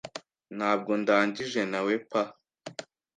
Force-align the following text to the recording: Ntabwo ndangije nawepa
Ntabwo 0.57 0.91
ndangije 1.01 1.61
nawepa 1.71 2.21